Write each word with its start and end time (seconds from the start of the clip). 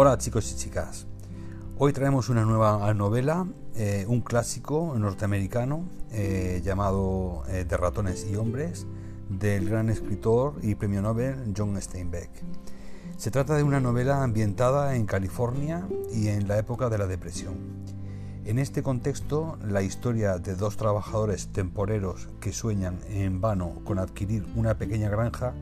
Hola 0.00 0.16
chicos 0.16 0.52
y 0.52 0.56
chicas. 0.56 1.08
Hoy 1.76 1.92
traemos 1.92 2.28
una 2.28 2.44
nueva 2.44 2.94
novela, 2.94 3.48
eh, 3.74 4.04
un 4.06 4.20
clásico 4.20 4.94
norteamericano 4.96 5.88
eh, 6.12 6.62
llamado 6.64 7.42
eh, 7.48 7.64
De 7.64 7.76
ratones 7.76 8.24
y 8.30 8.36
hombres 8.36 8.86
del 9.28 9.68
gran 9.68 9.88
escritor 9.88 10.54
y 10.62 10.76
premio 10.76 11.02
Nobel 11.02 11.52
John 11.56 11.76
Steinbeck. 11.82 12.30
Se 13.16 13.32
trata 13.32 13.56
de 13.56 13.64
una 13.64 13.80
novela 13.80 14.22
ambientada 14.22 14.94
en 14.94 15.04
California 15.04 15.88
y 16.14 16.28
en 16.28 16.46
la 16.46 16.58
época 16.58 16.88
de 16.90 16.98
la 16.98 17.08
depresión. 17.08 17.56
En 18.44 18.60
este 18.60 18.84
contexto, 18.84 19.58
la 19.66 19.82
historia 19.82 20.38
de 20.38 20.54
dos 20.54 20.76
trabajadores 20.76 21.48
temporeros 21.48 22.28
que 22.38 22.52
sueñan 22.52 23.00
en 23.08 23.40
vano 23.40 23.80
con 23.82 23.98
adquirir 23.98 24.46
una 24.54 24.78
pequeña 24.78 25.08
granja 25.08 25.54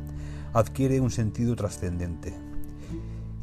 adquiere 0.52 1.00
un 1.00 1.10
sentido 1.10 1.56
trascendente. 1.56 2.45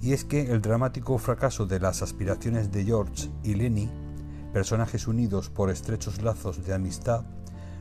Y 0.04 0.12
es 0.12 0.26
que 0.26 0.52
el 0.52 0.62
dramático 0.62 1.18
fracaso 1.18 1.66
de 1.66 1.80
las 1.80 2.02
aspiraciones 2.02 2.74
de 2.74 2.84
George 2.84 3.32
y 3.42 3.54
Lenny, 3.56 3.90
personajes 4.52 5.08
unidos 5.08 5.50
por 5.50 5.70
estrechos 5.70 6.22
lazos 6.22 6.66
de 6.66 6.74
amistad, 6.74 7.24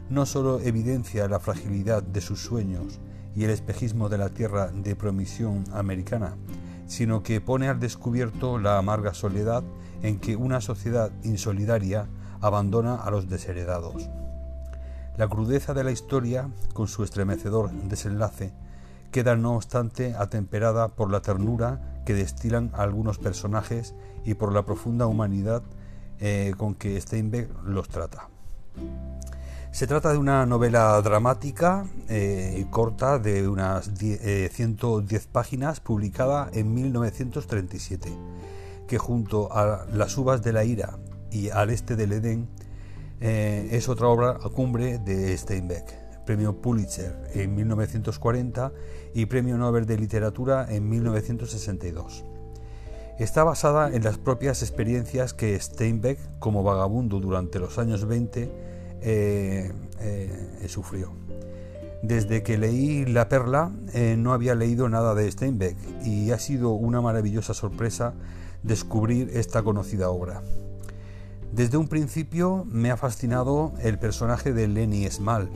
no 0.08 0.24
solo 0.24 0.60
evidencia 0.60 1.26
la 1.26 1.40
fragilidad 1.40 2.00
de 2.00 2.20
sus 2.20 2.40
sueños 2.40 3.00
y 3.34 3.42
el 3.42 3.50
espejismo 3.50 4.08
de 4.08 4.18
la 4.18 4.28
tierra 4.28 4.68
de 4.68 4.94
promisión 4.94 5.64
americana, 5.72 6.36
sino 6.86 7.24
que 7.24 7.40
pone 7.40 7.66
al 7.66 7.80
descubierto 7.80 8.56
la 8.56 8.78
amarga 8.78 9.14
soledad 9.14 9.64
en 10.02 10.20
que 10.20 10.36
una 10.36 10.60
sociedad 10.60 11.10
insolidaria 11.24 12.06
abandona 12.40 13.02
a 13.02 13.10
los 13.10 13.28
desheredados. 13.28 14.08
La 15.16 15.26
crudeza 15.26 15.74
de 15.74 15.82
la 15.82 15.90
historia, 15.90 16.48
con 16.72 16.86
su 16.86 17.02
estremecedor 17.02 17.72
desenlace, 17.72 18.52
queda 19.10 19.34
no 19.34 19.56
obstante 19.56 20.14
atemperada 20.14 20.86
por 20.86 21.10
la 21.10 21.20
ternura 21.20 21.91
que 22.04 22.14
destilan 22.14 22.70
algunos 22.74 23.18
personajes 23.18 23.94
y 24.24 24.34
por 24.34 24.52
la 24.52 24.64
profunda 24.64 25.06
humanidad 25.06 25.62
eh, 26.20 26.54
con 26.56 26.74
que 26.74 27.00
Steinbeck 27.00 27.50
los 27.64 27.88
trata. 27.88 28.28
Se 29.72 29.86
trata 29.86 30.12
de 30.12 30.18
una 30.18 30.46
novela 30.46 31.00
dramática 31.02 31.86
eh, 32.08 32.64
corta 32.70 33.18
de 33.18 33.48
unas 33.48 33.90
110 33.98 35.24
eh, 35.24 35.28
páginas 35.32 35.80
publicada 35.80 36.48
en 36.52 36.74
1937, 36.74 38.12
que 38.86 38.98
junto 38.98 39.52
a 39.52 39.86
Las 39.92 40.16
uvas 40.16 40.42
de 40.42 40.52
la 40.52 40.64
ira 40.64 40.98
y 41.30 41.48
Al 41.50 41.70
este 41.70 41.96
del 41.96 42.12
Edén 42.12 42.48
es 43.18 43.88
otra 43.88 44.08
obra 44.08 44.30
a 44.30 44.48
cumbre 44.48 44.98
de 44.98 45.36
Steinbeck, 45.36 46.01
premio 46.24 46.60
Pulitzer 46.60 47.14
en 47.34 47.54
1940 47.54 48.72
y 49.14 49.26
premio 49.26 49.58
Nobel 49.58 49.86
de 49.86 49.98
Literatura 49.98 50.66
en 50.68 50.88
1962. 50.88 52.24
Está 53.18 53.44
basada 53.44 53.94
en 53.94 54.02
las 54.02 54.18
propias 54.18 54.62
experiencias 54.62 55.34
que 55.34 55.58
Steinbeck, 55.58 56.18
como 56.38 56.62
vagabundo 56.62 57.20
durante 57.20 57.58
los 57.58 57.78
años 57.78 58.06
20, 58.06 58.50
eh, 59.02 59.72
eh, 60.00 60.66
sufrió. 60.68 61.12
Desde 62.02 62.42
que 62.42 62.58
leí 62.58 63.04
La 63.04 63.28
Perla 63.28 63.70
eh, 63.92 64.16
no 64.18 64.32
había 64.32 64.54
leído 64.54 64.88
nada 64.88 65.14
de 65.14 65.30
Steinbeck 65.30 65.76
y 66.04 66.32
ha 66.32 66.38
sido 66.38 66.70
una 66.70 67.00
maravillosa 67.00 67.54
sorpresa 67.54 68.14
descubrir 68.62 69.30
esta 69.34 69.62
conocida 69.62 70.10
obra. 70.10 70.42
Desde 71.52 71.76
un 71.76 71.86
principio 71.86 72.64
me 72.66 72.90
ha 72.90 72.96
fascinado 72.96 73.72
el 73.82 73.98
personaje 73.98 74.52
de 74.52 74.68
Lenny 74.68 75.08
Small, 75.10 75.50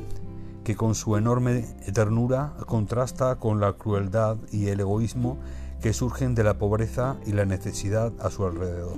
que 0.66 0.74
con 0.74 0.96
su 0.96 1.16
enorme 1.16 1.62
ternura 1.94 2.54
contrasta 2.66 3.36
con 3.36 3.60
la 3.60 3.74
crueldad 3.74 4.36
y 4.50 4.66
el 4.66 4.80
egoísmo 4.80 5.38
que 5.80 5.92
surgen 5.92 6.34
de 6.34 6.42
la 6.42 6.58
pobreza 6.58 7.18
y 7.24 7.34
la 7.34 7.44
necesidad 7.44 8.12
a 8.18 8.30
su 8.30 8.44
alrededor. 8.44 8.96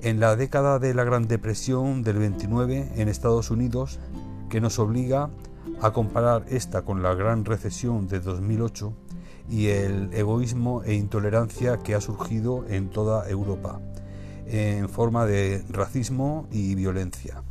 En 0.00 0.20
la 0.20 0.36
década 0.36 0.78
de 0.78 0.94
la 0.94 1.02
Gran 1.02 1.26
Depresión 1.26 2.04
del 2.04 2.18
29 2.18 2.92
en 2.94 3.08
Estados 3.08 3.50
Unidos, 3.50 3.98
que 4.48 4.60
nos 4.60 4.78
obliga 4.78 5.28
a 5.82 5.90
comparar 5.92 6.44
esta 6.50 6.82
con 6.82 7.02
la 7.02 7.14
Gran 7.14 7.44
Recesión 7.44 8.06
de 8.06 8.20
2008 8.20 8.92
y 9.50 9.66
el 9.70 10.14
egoísmo 10.14 10.84
e 10.84 10.94
intolerancia 10.94 11.78
que 11.78 11.96
ha 11.96 12.00
surgido 12.00 12.64
en 12.68 12.90
toda 12.90 13.28
Europa, 13.28 13.80
en 14.46 14.88
forma 14.88 15.26
de 15.26 15.64
racismo 15.68 16.46
y 16.52 16.76
violencia. 16.76 17.42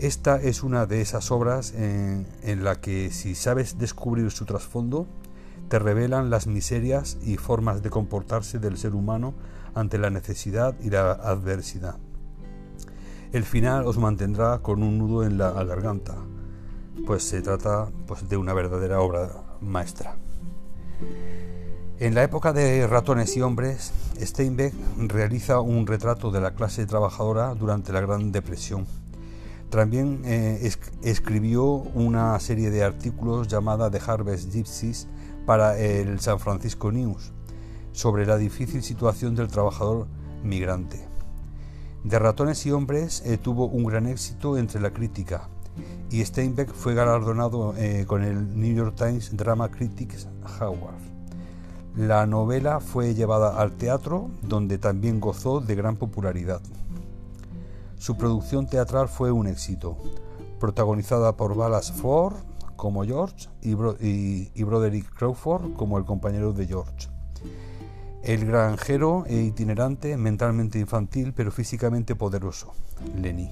Esta 0.00 0.40
es 0.40 0.62
una 0.62 0.86
de 0.86 1.02
esas 1.02 1.30
obras 1.30 1.74
en, 1.74 2.26
en 2.42 2.64
la 2.64 2.80
que 2.80 3.10
si 3.10 3.34
sabes 3.34 3.76
descubrir 3.76 4.30
su 4.30 4.46
trasfondo, 4.46 5.06
te 5.68 5.78
revelan 5.78 6.30
las 6.30 6.46
miserias 6.46 7.18
y 7.22 7.36
formas 7.36 7.82
de 7.82 7.90
comportarse 7.90 8.58
del 8.58 8.78
ser 8.78 8.94
humano 8.94 9.34
ante 9.74 9.98
la 9.98 10.08
necesidad 10.08 10.74
y 10.80 10.88
la 10.88 11.12
adversidad. 11.12 11.98
El 13.32 13.44
final 13.44 13.86
os 13.86 13.98
mantendrá 13.98 14.60
con 14.60 14.82
un 14.82 14.96
nudo 14.96 15.22
en 15.22 15.36
la 15.36 15.52
garganta, 15.64 16.16
pues 17.06 17.22
se 17.22 17.42
trata 17.42 17.90
pues, 18.06 18.26
de 18.26 18.38
una 18.38 18.54
verdadera 18.54 19.02
obra 19.02 19.28
maestra. 19.60 20.16
En 21.98 22.14
la 22.14 22.22
época 22.22 22.54
de 22.54 22.86
Ratones 22.86 23.36
y 23.36 23.42
Hombres, 23.42 23.92
Steinbeck 24.18 24.72
realiza 24.96 25.60
un 25.60 25.86
retrato 25.86 26.30
de 26.30 26.40
la 26.40 26.54
clase 26.54 26.86
trabajadora 26.86 27.54
durante 27.54 27.92
la 27.92 28.00
Gran 28.00 28.32
Depresión. 28.32 28.86
También 29.70 30.22
eh, 30.24 30.68
escribió 31.02 31.64
una 31.66 32.38
serie 32.40 32.70
de 32.70 32.82
artículos 32.82 33.46
llamada 33.46 33.90
The 33.90 34.00
Harvest 34.04 34.52
Gypsies 34.52 35.06
para 35.46 35.78
el 35.78 36.18
San 36.20 36.40
Francisco 36.40 36.90
News, 36.90 37.32
sobre 37.92 38.26
la 38.26 38.36
difícil 38.36 38.82
situación 38.82 39.36
del 39.36 39.48
trabajador 39.48 40.08
migrante. 40.42 41.08
De 42.02 42.18
ratones 42.18 42.66
y 42.66 42.72
hombres 42.72 43.22
eh, 43.24 43.38
tuvo 43.38 43.66
un 43.66 43.84
gran 43.84 44.06
éxito 44.06 44.58
entre 44.58 44.80
la 44.80 44.92
crítica 44.92 45.48
y 46.10 46.24
Steinbeck 46.24 46.72
fue 46.72 46.94
galardonado 46.94 47.74
eh, 47.76 48.04
con 48.06 48.22
el 48.22 48.58
New 48.58 48.74
York 48.74 48.96
Times 48.96 49.36
Drama 49.36 49.70
Critics 49.70 50.26
Award. 50.58 50.98
La 51.96 52.26
novela 52.26 52.80
fue 52.80 53.14
llevada 53.14 53.60
al 53.60 53.72
teatro 53.72 54.30
donde 54.42 54.78
también 54.78 55.20
gozó 55.20 55.60
de 55.60 55.74
gran 55.74 55.96
popularidad. 55.96 56.60
Su 58.00 58.16
producción 58.16 58.66
teatral 58.66 59.10
fue 59.10 59.30
un 59.30 59.46
éxito, 59.46 59.98
protagonizada 60.58 61.36
por 61.36 61.54
Ballas 61.54 61.92
Ford 61.92 62.34
como 62.74 63.04
George 63.04 63.50
y, 63.60 63.72
y 64.54 64.64
Broderick 64.64 65.12
Crawford 65.12 65.74
como 65.74 65.98
el 65.98 66.06
compañero 66.06 66.54
de 66.54 66.66
George. 66.66 67.10
El 68.22 68.46
granjero 68.46 69.26
e 69.26 69.42
itinerante, 69.42 70.16
mentalmente 70.16 70.78
infantil 70.78 71.34
pero 71.34 71.52
físicamente 71.52 72.16
poderoso, 72.16 72.72
Lenny. 73.14 73.50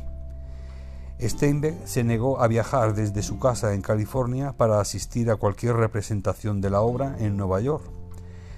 Steinbeck 1.20 1.84
se 1.84 2.03
negó 2.03 2.41
a 2.41 2.48
viajar 2.48 2.94
desde 2.94 3.22
su 3.22 3.38
casa 3.38 3.75
en 3.75 3.82
California 3.82 4.54
para 4.56 4.80
asistir 4.80 5.30
a 5.30 5.36
cualquier 5.36 5.76
representación 5.76 6.62
de 6.62 6.70
la 6.70 6.80
obra 6.80 7.16
en 7.19 7.36
Nueva 7.36 7.60
York, 7.60 7.84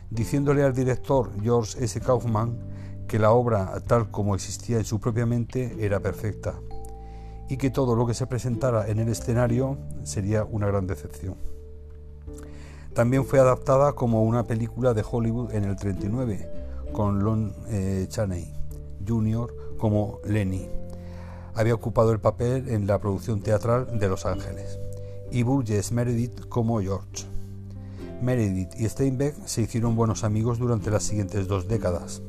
diciéndole 0.08 0.62
al 0.62 0.72
director 0.72 1.32
George 1.42 1.82
S. 1.82 2.00
Kaufman 2.00 2.79
que 3.10 3.18
la 3.18 3.32
obra 3.32 3.82
tal 3.88 4.12
como 4.12 4.36
existía 4.36 4.76
en 4.76 4.84
su 4.84 5.00
propia 5.00 5.26
mente 5.26 5.74
era 5.80 5.98
perfecta 5.98 6.54
y 7.48 7.56
que 7.56 7.68
todo 7.68 7.96
lo 7.96 8.06
que 8.06 8.14
se 8.14 8.28
presentara 8.28 8.86
en 8.86 9.00
el 9.00 9.08
escenario 9.08 9.78
sería 10.04 10.44
una 10.44 10.68
gran 10.68 10.86
decepción. 10.86 11.34
También 12.94 13.24
fue 13.24 13.40
adaptada 13.40 13.94
como 13.94 14.22
una 14.22 14.46
película 14.46 14.94
de 14.94 15.02
Hollywood 15.02 15.52
en 15.52 15.64
el 15.64 15.74
39, 15.74 16.92
con 16.92 17.24
Lon 17.24 17.52
eh, 17.66 18.06
Chaney 18.08 18.54
Jr. 19.04 19.76
como 19.76 20.20
Lenny. 20.24 20.68
Había 21.54 21.74
ocupado 21.74 22.12
el 22.12 22.20
papel 22.20 22.68
en 22.68 22.86
la 22.86 23.00
producción 23.00 23.40
teatral 23.40 23.98
de 23.98 24.08
Los 24.08 24.24
Ángeles. 24.24 24.78
Y 25.32 25.42
Burgess 25.42 25.90
Meredith 25.90 26.46
como 26.48 26.80
George. 26.80 27.26
Meredith 28.22 28.72
y 28.78 28.88
Steinbeck 28.88 29.34
se 29.46 29.62
hicieron 29.62 29.96
buenos 29.96 30.22
amigos 30.22 30.60
durante 30.60 30.92
las 30.92 31.02
siguientes 31.02 31.48
dos 31.48 31.66
décadas. 31.66 32.22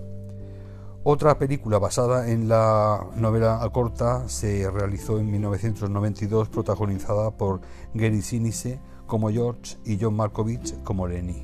Otra 1.04 1.40
película 1.40 1.80
basada 1.80 2.30
en 2.30 2.48
la 2.48 3.08
novela 3.16 3.68
corta 3.74 4.30
se 4.30 4.70
realizó 4.70 5.18
en 5.18 5.32
1992 5.32 6.50
protagonizada 6.50 7.32
por 7.32 7.62
Gary 7.96 8.22
Sinise 8.22 8.80
como 9.08 9.32
George 9.32 9.78
y 9.84 9.98
John 10.00 10.16
Malkovich 10.16 10.80
como 10.84 11.08
Lenny. 11.08 11.44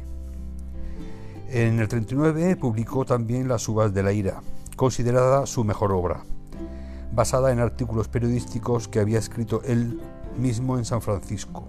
En 1.50 1.80
el 1.80 1.88
39 1.88 2.56
publicó 2.58 3.04
también 3.04 3.48
Las 3.48 3.68
uvas 3.68 3.96
de 3.96 4.04
la 4.04 4.12
ira, 4.12 4.44
considerada 4.76 5.48
su 5.48 5.64
mejor 5.64 5.92
obra, 5.92 6.22
basada 7.12 7.52
en 7.52 7.60
artículos 7.60 8.10
periodísticos 8.10 8.88
que 8.88 9.00
había 9.00 9.18
escrito 9.18 9.64
él 9.66 10.00
mismo 10.38 10.78
en 10.78 10.86
San 10.86 11.02
Francisco. 11.02 11.64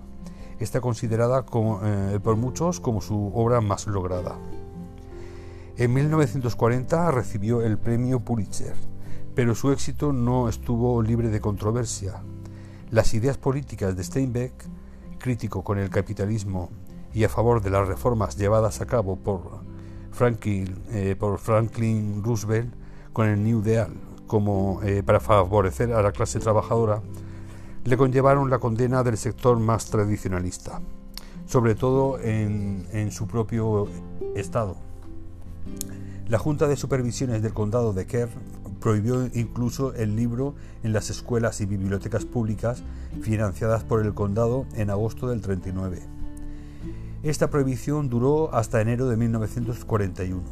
Está 0.58 0.82
considerada 0.82 1.46
eh, 1.84 2.20
por 2.22 2.36
muchos 2.36 2.80
como 2.80 3.00
su 3.00 3.32
obra 3.34 3.62
más 3.62 3.86
lograda. 3.86 4.36
En 5.78 5.94
1940 5.94 7.12
recibió 7.12 7.62
el 7.62 7.78
premio 7.78 8.18
Pulitzer, 8.18 8.74
pero 9.36 9.54
su 9.54 9.70
éxito 9.70 10.12
no 10.12 10.48
estuvo 10.48 11.00
libre 11.02 11.28
de 11.28 11.40
controversia. 11.40 12.20
Las 12.90 13.14
ideas 13.14 13.38
políticas 13.38 13.96
de 13.96 14.02
Steinbeck 14.02 14.52
crítico 15.20 15.62
con 15.62 15.78
el 15.78 15.88
capitalismo 15.88 16.70
y 17.14 17.22
a 17.22 17.28
favor 17.28 17.62
de 17.62 17.70
las 17.70 17.86
reformas 17.86 18.36
llevadas 18.36 18.80
a 18.80 18.86
cabo 18.86 19.14
por 19.14 19.60
Franklin, 20.10 20.82
eh, 20.90 21.16
Roosevelt 21.16 22.74
con 23.12 23.28
el 23.28 23.40
New 23.44 23.62
Deal 23.62 23.92
como 24.26 24.80
eh, 24.82 25.04
para 25.04 25.20
favorecer 25.20 25.92
a 25.92 26.02
la 26.02 26.10
clase 26.10 26.40
trabajadora, 26.40 27.02
le 27.84 27.96
conllevaron 27.96 28.50
la 28.50 28.58
condena 28.58 29.04
del 29.04 29.16
sector 29.16 29.56
más 29.60 29.86
tradicionalista, 29.86 30.80
sobre 31.46 31.76
todo 31.76 32.18
en 32.18 33.12
su 33.12 33.28
propio 33.28 33.86
estado. 34.34 34.87
La 36.28 36.38
Junta 36.38 36.68
de 36.68 36.76
Supervisiones 36.76 37.42
del 37.42 37.54
Condado 37.54 37.92
de 37.92 38.06
Kerr 38.06 38.28
prohibió 38.80 39.26
incluso 39.34 39.94
el 39.94 40.14
libro 40.16 40.54
en 40.82 40.92
las 40.92 41.10
escuelas 41.10 41.60
y 41.60 41.66
bibliotecas 41.66 42.24
públicas 42.24 42.82
financiadas 43.22 43.84
por 43.84 44.04
el 44.04 44.14
condado 44.14 44.66
en 44.74 44.90
agosto 44.90 45.28
del 45.28 45.40
39. 45.40 46.00
Esta 47.22 47.50
prohibición 47.50 48.08
duró 48.08 48.54
hasta 48.54 48.80
enero 48.80 49.08
de 49.08 49.16
1941. 49.16 50.42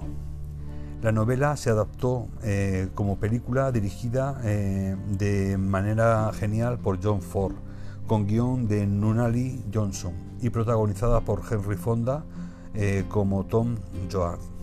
La 1.02 1.12
novela 1.12 1.56
se 1.56 1.70
adaptó 1.70 2.28
eh, 2.42 2.88
como 2.94 3.18
película 3.18 3.70
dirigida 3.70 4.40
eh, 4.42 4.96
de 5.10 5.56
manera 5.58 6.32
genial 6.32 6.78
por 6.78 6.98
John 7.02 7.22
Ford, 7.22 7.54
con 8.06 8.26
guion 8.26 8.66
de 8.66 8.86
Nunnally 8.86 9.64
Johnson 9.72 10.14
y 10.40 10.50
protagonizada 10.50 11.20
por 11.20 11.42
Henry 11.48 11.76
Fonda 11.76 12.24
eh, 12.74 13.04
como 13.08 13.44
Tom 13.44 13.76
Joad. 14.10 14.55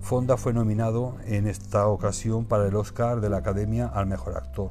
Fonda 0.00 0.36
fue 0.36 0.52
nominado 0.52 1.16
en 1.26 1.46
esta 1.46 1.86
ocasión 1.88 2.44
para 2.44 2.66
el 2.66 2.76
Oscar 2.76 3.20
de 3.20 3.30
la 3.30 3.38
Academia 3.38 3.86
al 3.86 4.06
Mejor 4.06 4.36
Actor. 4.36 4.70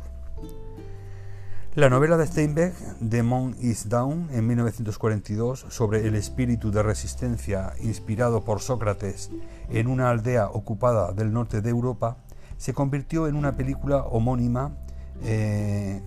La 1.75 1.89
novela 1.89 2.17
de 2.17 2.27
Steinbeck, 2.27 2.75
The 3.09 3.23
Moon 3.23 3.55
is 3.59 3.89
Down, 3.89 4.29
en 4.31 4.45
1942, 4.45 5.65
sobre 5.69 6.07
el 6.07 6.13
espíritu 6.13 6.69
de 6.69 6.83
resistencia 6.83 7.73
inspirado 7.81 8.43
por 8.43 8.61
Sócrates 8.61 9.31
en 9.69 9.87
una 9.87 10.11
aldea 10.11 10.49
ocupada 10.49 11.13
del 11.13 11.33
norte 11.33 11.61
de 11.61 11.71
Europa, 11.71 12.17
se 12.57 12.75
convirtió 12.75 13.27
en 13.27 13.35
una 13.35 13.53
película 13.53 14.03
homónima 14.03 14.77
eh, 15.23 15.99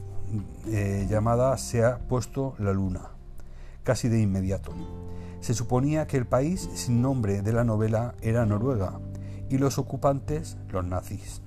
eh, 0.68 1.06
llamada 1.10 1.58
Se 1.58 1.84
ha 1.84 1.98
puesto 1.98 2.54
la 2.60 2.72
luna, 2.72 3.08
casi 3.82 4.08
de 4.08 4.20
inmediato. 4.20 4.72
Se 5.40 5.54
suponía 5.54 6.06
que 6.06 6.16
el 6.16 6.26
país 6.26 6.68
sin 6.74 7.02
nombre 7.02 7.42
de 7.42 7.52
la 7.52 7.64
novela 7.64 8.14
era 8.20 8.46
Noruega 8.46 8.98
y 9.48 9.58
los 9.58 9.78
ocupantes 9.78 10.56
los 10.70 10.84
nazis. 10.84 11.42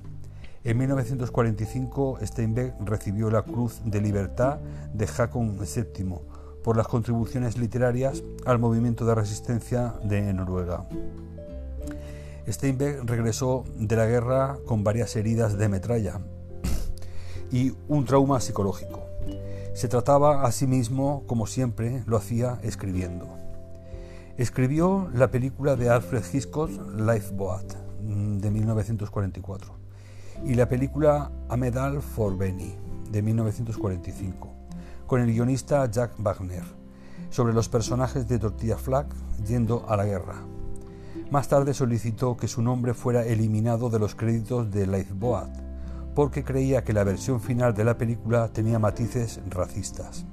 En 0.63 0.77
1945 0.77 2.19
Steinbeck 2.21 2.75
recibió 2.81 3.29
la 3.29 3.43
Cruz 3.43 3.81
de 3.85 4.01
Libertad 4.01 4.59
de 4.93 5.07
Hakon 5.07 5.57
VII 5.57 6.15
por 6.63 6.75
las 6.75 6.87
contribuciones 6.87 7.57
literarias 7.57 8.23
al 8.45 8.59
movimiento 8.59 9.05
de 9.05 9.15
resistencia 9.15 9.95
de 10.03 10.33
Noruega. 10.33 10.85
Steinbeck 12.47 13.03
regresó 13.05 13.63
de 13.77 13.95
la 13.95 14.05
guerra 14.05 14.57
con 14.65 14.83
varias 14.83 15.15
heridas 15.15 15.57
de 15.57 15.69
metralla 15.69 16.19
y 17.51 17.73
un 17.87 18.05
trauma 18.05 18.41
psicológico. 18.41 19.05
Se 19.73 19.87
trataba 19.87 20.43
a 20.43 20.51
sí 20.51 20.67
mismo, 20.67 21.23
como 21.25 21.47
siempre 21.47 22.03
lo 22.05 22.17
hacía, 22.17 22.59
escribiendo. 22.63 23.38
Escribió 24.39 25.09
la 25.13 25.29
película 25.29 25.75
de 25.75 25.89
Alfred 25.89 26.23
Hitchcock, 26.31 26.71
Lifeboat, 26.95 27.73
de 28.39 28.49
1944 28.49 29.73
y 30.45 30.53
la 30.53 30.69
película 30.69 31.29
A 31.49 31.57
Medal 31.57 32.01
for 32.01 32.37
Benny 32.37 32.73
de 33.11 33.21
1945 33.21 34.55
con 35.07 35.19
el 35.19 35.33
guionista 35.33 35.85
Jack 35.91 36.13
Wagner 36.19 36.63
sobre 37.29 37.51
los 37.53 37.67
personajes 37.67 38.29
de 38.29 38.39
Tortilla 38.39 38.77
Flack 38.77 39.13
yendo 39.45 39.85
a 39.89 39.97
la 39.97 40.05
guerra. 40.05 40.35
Más 41.31 41.49
tarde 41.49 41.73
solicitó 41.73 42.37
que 42.37 42.47
su 42.47 42.61
nombre 42.61 42.93
fuera 42.93 43.25
eliminado 43.25 43.89
de 43.89 43.99
los 43.99 44.15
créditos 44.15 44.71
de 44.71 44.87
Lifeboat 44.87 45.51
porque 46.15 46.45
creía 46.45 46.85
que 46.85 46.93
la 46.93 47.03
versión 47.03 47.41
final 47.41 47.73
de 47.73 47.83
la 47.83 47.97
película 47.97 48.47
tenía 48.47 48.79
matices 48.79 49.41
racistas. 49.49 50.25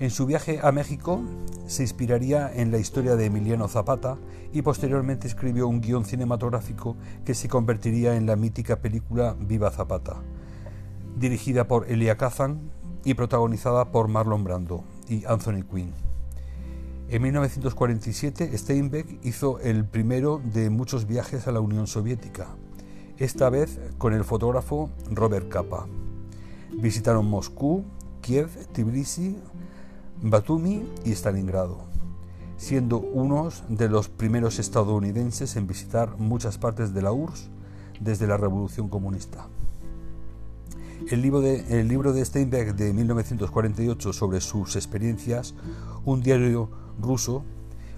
En 0.00 0.10
su 0.10 0.26
viaje 0.26 0.58
a 0.60 0.72
México 0.72 1.22
se 1.68 1.82
inspiraría 1.82 2.52
en 2.52 2.72
la 2.72 2.78
historia 2.78 3.14
de 3.14 3.26
Emiliano 3.26 3.68
Zapata 3.68 4.18
y 4.52 4.62
posteriormente 4.62 5.28
escribió 5.28 5.68
un 5.68 5.80
guion 5.80 6.04
cinematográfico 6.04 6.96
que 7.24 7.34
se 7.34 7.48
convertiría 7.48 8.16
en 8.16 8.26
la 8.26 8.34
mítica 8.34 8.80
película 8.80 9.36
Viva 9.38 9.70
Zapata, 9.70 10.16
dirigida 11.16 11.68
por 11.68 11.88
Elia 11.88 12.16
Kazan 12.16 12.72
y 13.04 13.14
protagonizada 13.14 13.92
por 13.92 14.08
Marlon 14.08 14.42
Brando 14.42 14.82
y 15.08 15.24
Anthony 15.26 15.62
Quinn. 15.62 15.92
En 17.08 17.22
1947 17.22 18.58
Steinbeck 18.58 19.24
hizo 19.24 19.60
el 19.60 19.84
primero 19.84 20.40
de 20.52 20.70
muchos 20.70 21.06
viajes 21.06 21.46
a 21.46 21.52
la 21.52 21.60
Unión 21.60 21.86
Soviética, 21.86 22.48
esta 23.18 23.48
vez 23.48 23.78
con 23.98 24.12
el 24.12 24.24
fotógrafo 24.24 24.90
Robert 25.10 25.48
Capa. 25.48 25.86
Visitaron 26.72 27.30
Moscú, 27.30 27.84
Kiev, 28.22 28.48
Tbilisi, 28.72 29.36
Batumi 30.22 30.82
y 31.04 31.12
Stalingrado, 31.12 31.78
siendo 32.56 32.98
unos 32.98 33.64
de 33.68 33.88
los 33.88 34.08
primeros 34.08 34.58
estadounidenses 34.58 35.56
en 35.56 35.66
visitar 35.66 36.16
muchas 36.18 36.58
partes 36.58 36.94
de 36.94 37.02
la 37.02 37.12
URSS 37.12 37.50
desde 38.00 38.26
la 38.26 38.36
Revolución 38.36 38.88
Comunista. 38.88 39.48
El 41.10 41.20
libro, 41.20 41.40
de, 41.40 41.80
el 41.80 41.88
libro 41.88 42.12
de 42.12 42.24
Steinbeck 42.24 42.74
de 42.74 42.92
1948 42.92 44.12
sobre 44.12 44.40
sus 44.40 44.76
experiencias, 44.76 45.54
un 46.04 46.22
diario 46.22 46.70
ruso, 47.00 47.44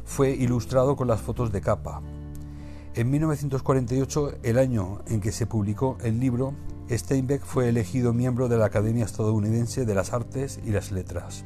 fue 0.05 0.31
ilustrado 0.31 0.97
con 0.97 1.07
las 1.07 1.21
fotos 1.21 1.53
de 1.53 1.61
capa. 1.61 2.03
En 2.95 3.11
1948, 3.11 4.39
el 4.43 4.59
año 4.59 5.03
en 5.07 5.21
que 5.21 5.31
se 5.31 5.47
publicó 5.47 5.99
el 6.03 6.19
libro, 6.19 6.55
Steinbeck 6.91 7.45
fue 7.45 7.69
elegido 7.69 8.13
miembro 8.13 8.49
de 8.49 8.57
la 8.57 8.67
Academia 8.67 9.05
Estadounidense 9.05 9.85
de 9.85 9.95
las 9.95 10.13
Artes 10.13 10.61
y 10.65 10.71
las 10.71 10.91
Letras. 10.91 11.45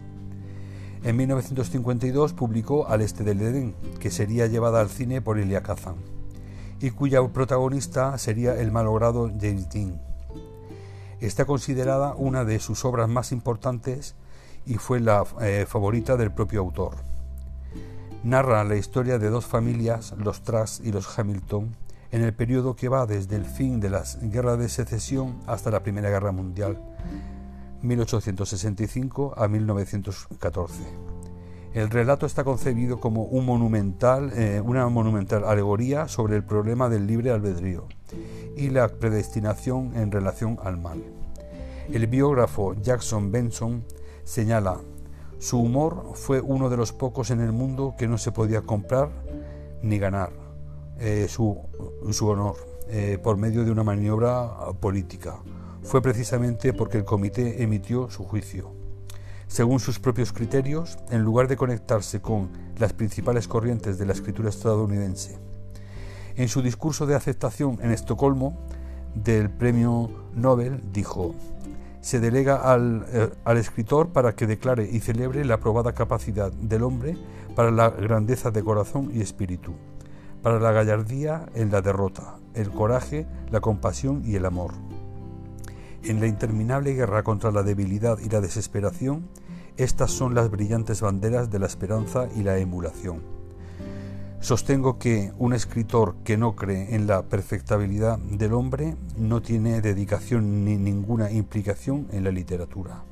En 1.03 1.17
1952 1.17 2.35
publicó 2.35 2.87
Al 2.87 3.01
este 3.01 3.25
del 3.25 3.41
Edén, 3.41 3.75
que 4.01 4.11
sería 4.11 4.47
llevada 4.49 4.81
al 4.81 4.91
cine 4.91 5.23
por 5.23 5.39
Elia 5.39 5.63
Kazan, 5.63 5.95
y 6.79 6.91
cuya 6.91 7.27
protagonista 7.29 8.19
sería 8.19 8.61
el 8.61 8.71
malogrado 8.71 9.29
James 9.29 9.71
Dean. 9.71 9.99
Está 11.21 11.47
considerada 11.47 12.15
una 12.15 12.45
de 12.45 12.59
sus 12.59 12.85
obras 12.85 13.09
más 13.09 13.33
importantes 13.33 14.15
y 14.67 14.75
fue 14.75 15.01
la 15.01 15.25
eh, 15.41 15.65
favorita 15.67 16.19
del 16.19 16.33
propio 16.33 16.61
autor. 16.61 16.97
Narra 18.23 18.63
la 18.65 18.77
historia 18.77 19.19
de 19.19 19.31
dos 19.31 19.47
familias, 19.47 20.15
los 20.19 20.43
Truss 20.43 20.83
y 20.85 20.93
los 20.93 21.19
Hamilton, 21.19 21.75
en 22.11 22.23
el 22.23 22.35
periodo 22.35 22.77
que 22.77 22.91
va 22.91 23.07
desde 23.07 23.37
el 23.37 23.47
fin 23.47 23.81
de 23.81 23.89
la 23.89 24.05
Guerra 24.21 24.59
de 24.59 24.69
Secesión 24.69 25.41
hasta 25.47 25.71
la 25.71 25.83
Primera 25.83 26.11
Guerra 26.11 26.33
Mundial, 26.33 26.79
1865 27.83 29.35
a 29.37 29.49
1914. 29.49 30.83
El 31.73 31.89
relato 31.89 32.27
está 32.27 32.43
concebido 32.43 32.99
como 32.99 33.23
un 33.23 33.47
monumental, 33.47 34.33
eh, 34.35 34.61
una 34.61 34.89
monumental 34.89 35.45
alegoría 35.45 36.09
sobre 36.09 36.35
el 36.37 36.43
problema 36.43 36.89
del 36.89 37.07
libre 37.07 37.31
albedrío 37.31 37.87
y 38.57 38.71
la 38.71 38.89
predestinación 38.89 39.97
en 39.97 40.11
relación 40.11 40.59
al 40.65 40.79
mal. 40.79 41.01
El 41.93 42.07
biógrafo 42.09 42.75
Jackson 42.75 43.31
Benson 43.31 43.85
señala, 44.25 44.81
su 45.39 45.61
humor 45.61 46.13
fue 46.15 46.41
uno 46.41 46.71
de 46.71 46.77
los 46.77 46.93
pocos 46.93 47.31
en 47.31 47.41
el 47.41 47.53
mundo 47.53 47.95
que 47.97 48.09
no 48.09 48.19
se 48.19 48.33
podía 48.33 48.63
comprar 48.63 49.11
ni 49.83 49.99
ganar 49.99 50.33
eh, 50.99 51.29
su, 51.29 51.57
su, 52.11 52.29
honor 52.29 52.57
eh, 52.89 53.19
por 53.23 53.37
medio 53.37 53.65
de 53.65 53.71
una 53.71 53.85
maniobra 53.85 54.73
política 54.81 55.37
fue 55.83 56.03
precisamente 56.03 56.73
porque 56.73 56.99
el 56.99 57.05
comité 57.05 57.63
emitió 57.63 58.11
su 58.11 58.25
juicio. 58.25 58.73
Según 59.47 59.81
sus 59.81 59.99
propios 59.99 60.33
criterios, 60.33 60.99
en 61.11 61.23
lugar 61.23 61.49
de 61.49 61.57
conectarse 61.57 62.21
con 62.21 62.51
las 62.79 62.93
principales 62.93 63.49
corrientes 63.49 63.99
de 63.99 64.07
la 64.07 64.13
escritura 64.13 64.49
estadounidense. 64.49 65.39
En 66.37 66.49
su 66.49 66.63
discurso 66.63 67.07
de 67.07 67.17
aceptación 67.17 67.79
en 67.83 67.91
Estocolmo 67.91 68.57
del 69.15 69.51
premio 69.51 70.11
Nobel 70.35 70.81
dijo, 70.93 71.35
se 72.01 72.21
delega 72.21 72.57
al, 72.57 73.05
eh, 73.13 73.31
al, 73.45 73.59
escritor 73.59 74.11
para 74.11 74.35
que 74.35 74.47
declare 74.47 74.89
y 74.91 75.01
celebre 75.01 75.45
la 75.45 75.61
probada 75.61 75.93
capacidad 75.93 76.53
del 76.53 76.83
hombre 76.83 77.17
para 77.55 77.71
la 77.71 77.91
grandeza 77.91 78.51
de 78.51 78.63
corazón 78.63 79.11
y 79.13 79.21
espíritu, 79.21 79.75
para 80.43 80.61
la 80.61 80.73
gallardía 80.73 81.47
en 81.55 81.71
la 81.71 81.83
derrota, 81.83 82.37
el 82.55 82.71
coraje, 82.71 83.27
la 83.51 83.61
compasión 83.61 84.23
y 84.25 84.37
el 84.37 84.47
amor. 84.47 84.73
En 86.03 86.21
la 86.21 86.27
interminable 86.27 86.95
guerra 86.95 87.23
contra 87.23 87.51
la 87.51 87.63
debilidad 87.63 88.19
y 88.19 88.29
la 88.29 88.41
desesperación, 88.41 89.29
estas 89.77 90.11
son 90.11 90.35
las 90.35 90.51
brillantes 90.51 91.01
banderas 91.01 91.51
de 91.51 91.59
la 91.59 91.67
esperanza 91.67 92.29
y 92.35 92.43
la 92.43 92.59
emulación. 92.59 93.23
Sostengo 94.41 94.99
que 94.99 95.33
un 95.39 95.53
escritor 95.53 96.17
que 96.25 96.39
no 96.39 96.57
cree 96.57 96.95
en 96.95 97.07
la 97.07 97.23
perfectabilidad 97.23 98.19
del 98.19 98.55
hombre 98.55 98.97
no 99.19 99.43
tiene 99.43 99.83
dedicación 99.83 100.65
ni 100.65 100.77
ninguna 100.77 101.31
implicación 101.31 102.09
en 102.13 102.25
la 102.25 102.31
literatura. 102.31 103.03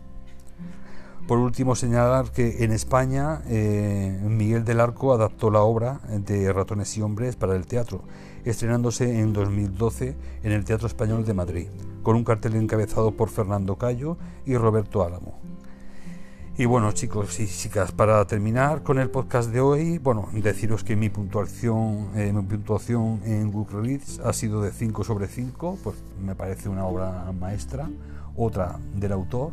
Por 1.29 1.41
último, 1.41 1.77
señalar 1.77 2.33
que 2.33 2.65
en 2.65 2.73
España 2.73 3.43
eh, 3.49 4.19
Miguel 4.25 4.65
del 4.65 4.81
Arco 4.81 5.13
adaptó 5.13 5.51
la 5.51 5.61
obra 5.61 6.01
de 6.09 6.51
Ratones 6.55 6.97
y 6.97 7.03
Hombres 7.03 7.37
para 7.37 7.55
el 7.55 7.67
teatro, 7.67 8.01
estrenándose 8.47 9.21
en 9.21 9.35
2012 9.35 10.17
en 10.43 10.53
el 10.53 10.65
Teatro 10.65 10.87
Español 10.87 11.27
de 11.27 11.35
Madrid, 11.35 11.67
con 12.03 12.17
un 12.17 12.25
cartel 12.25 12.57
encabezado 12.57 13.11
por 13.11 13.29
Fernando 13.29 13.77
Cayo 13.77 14.17
y 14.47 14.57
Roberto 14.57 15.05
Álamo. 15.05 15.39
Y 16.57 16.65
bueno, 16.65 16.93
chicos 16.93 17.39
y 17.41 17.47
chicas, 17.47 17.93
para 17.93 18.27
terminar 18.27 18.83
con 18.83 18.99
el 18.99 19.11
podcast 19.11 19.51
de 19.51 19.61
hoy, 19.61 19.99
bueno, 19.99 20.31
deciros 20.33 20.83
que 20.83 20.97
mi 20.97 21.11
puntuación, 21.11 22.09
eh, 22.15 22.33
mi 22.33 22.41
puntuación 22.41 23.21
en 23.27 23.53
Google 23.53 23.83
Reads 23.83 24.21
ha 24.21 24.33
sido 24.33 24.63
de 24.63 24.73
5 24.73 25.05
sobre 25.05 25.29
5, 25.29 25.79
pues 25.85 25.97
me 26.25 26.35
parece 26.35 26.71
una 26.71 26.87
obra 26.87 27.31
maestra, 27.39 27.91
otra 28.35 28.79
del 28.95 29.13
autor, 29.13 29.53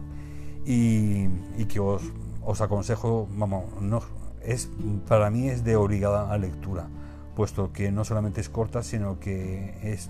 y, 0.65 1.27
que 1.65 1.79
os, 1.79 2.01
os, 2.43 2.61
aconsejo, 2.61 3.27
vamos, 3.31 3.65
no, 3.81 4.01
es, 4.43 4.69
para 5.07 5.29
mí 5.29 5.47
es 5.49 5.63
de 5.63 5.75
obligada 5.75 6.35
lectura, 6.37 6.87
puesto 7.35 7.71
que 7.71 7.91
no 7.91 8.03
solamente 8.03 8.41
es 8.41 8.49
corta, 8.49 8.83
sino 8.83 9.19
que 9.19 9.77
es, 9.83 10.09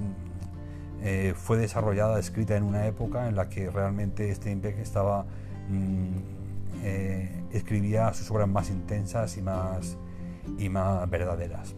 eh, 1.01 1.33
fue 1.35 1.57
desarrollada, 1.57 2.19
escrita 2.19 2.55
en 2.55 2.63
una 2.63 2.87
época 2.87 3.27
en 3.27 3.35
la 3.35 3.49
que 3.49 3.69
realmente 3.69 4.33
Steinbeck 4.33 4.79
estaba... 4.79 5.25
Mm, 5.69 6.35
eh, 6.83 7.29
escribía 7.51 8.13
sus 8.13 8.29
obras 8.31 8.47
más 8.47 8.69
intensas 8.69 9.37
y 9.37 9.41
más, 9.41 9.97
y 10.59 10.69
más 10.69 11.09
verdaderas. 11.09 11.73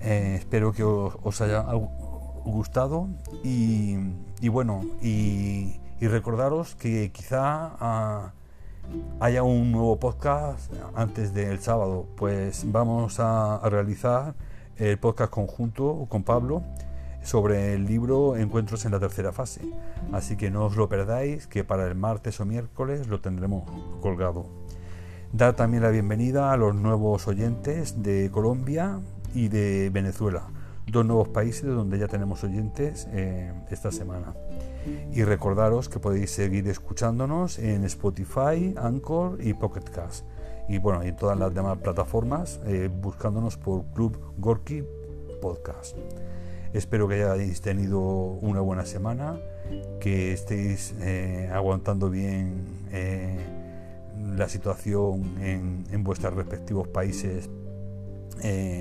Eh, 0.00 0.34
espero 0.36 0.72
que 0.72 0.82
os, 0.82 1.40
haya 1.40 1.64
gustado 2.44 3.08
y, 3.44 3.96
bueno, 4.48 4.84
y, 5.00 5.76
recordaros 6.08 6.74
que 6.74 7.12
quizá 7.12 7.76
ah, 7.80 8.32
haya 9.20 9.42
un 9.42 9.72
nuevo 9.72 9.98
podcast 9.98 10.72
antes 10.94 11.32
del 11.32 11.60
sábado, 11.60 12.06
pues 12.16 12.64
vamos 12.70 13.20
a 13.20 13.60
realizar 13.68 14.34
el 14.76 14.98
podcast 14.98 15.30
conjunto 15.30 16.06
con 16.08 16.24
Pablo 16.24 16.62
sobre 17.22 17.74
el 17.74 17.86
libro 17.86 18.36
Encuentros 18.36 18.84
en 18.84 18.92
la 18.92 19.00
tercera 19.00 19.32
fase. 19.32 19.60
Así 20.12 20.36
que 20.36 20.50
no 20.50 20.66
os 20.66 20.76
lo 20.76 20.88
perdáis, 20.88 21.46
que 21.46 21.64
para 21.64 21.86
el 21.86 21.94
martes 21.94 22.40
o 22.40 22.44
miércoles 22.44 23.06
lo 23.06 23.20
tendremos 23.20 23.64
colgado. 24.00 24.46
Dar 25.32 25.54
también 25.54 25.82
la 25.82 25.90
bienvenida 25.90 26.52
a 26.52 26.56
los 26.56 26.74
nuevos 26.74 27.26
oyentes 27.28 28.02
de 28.02 28.30
Colombia 28.30 29.00
y 29.34 29.48
de 29.48 29.88
Venezuela, 29.90 30.48
dos 30.92 31.06
nuevos 31.06 31.28
países 31.28 31.64
donde 31.64 31.98
ya 31.98 32.06
tenemos 32.06 32.44
oyentes 32.44 33.08
eh, 33.12 33.50
esta 33.70 33.90
semana. 33.90 34.34
Y 35.12 35.24
recordaros 35.24 35.88
que 35.88 35.98
podéis 35.98 36.30
seguir 36.30 36.68
escuchándonos 36.68 37.58
en 37.58 37.84
Spotify, 37.84 38.74
Anchor 38.76 39.38
y 39.40 39.54
Pocket 39.54 39.84
Cast. 39.90 40.26
Y 40.68 40.78
bueno, 40.78 41.02
en 41.02 41.16
todas 41.16 41.38
las 41.38 41.54
demás 41.54 41.78
plataformas, 41.78 42.60
eh, 42.66 42.90
buscándonos 42.92 43.56
por 43.56 43.84
Club 43.94 44.18
Gorky 44.36 44.84
Podcast. 45.40 45.96
Espero 46.74 47.08
que 47.08 47.24
hayáis 47.24 47.60
tenido 47.62 48.00
una 48.00 48.60
buena 48.60 48.84
semana, 48.84 49.38
que 49.98 50.32
estéis 50.32 50.94
eh, 51.00 51.50
aguantando 51.52 52.10
bien 52.10 52.66
la 54.36 54.48
situación 54.48 55.36
en, 55.40 56.04
vuestros 56.04 56.34
respectivos 56.34 56.86
países 56.88 57.48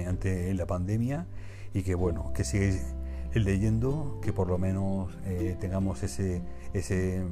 ante 0.07 0.53
la 0.53 0.65
pandemia 0.65 1.25
y 1.73 1.83
que 1.83 1.95
bueno, 1.95 2.31
que 2.33 2.43
sigáis 2.43 2.93
leyendo, 3.33 4.19
que 4.21 4.33
por 4.33 4.47
lo 4.47 4.57
menos 4.57 5.17
tengamos 5.59 6.03
ese, 6.03 6.41
ese 6.73 7.23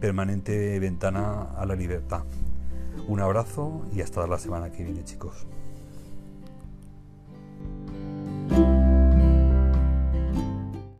permanente 0.00 0.78
ventana 0.80 1.42
a 1.56 1.64
la 1.66 1.76
libertad. 1.76 2.24
Un 3.06 3.20
abrazo 3.20 3.86
y 3.94 4.00
hasta 4.00 4.26
la 4.26 4.38
semana 4.38 4.72
que 4.72 4.82
viene 4.82 5.04
chicos. 5.04 5.46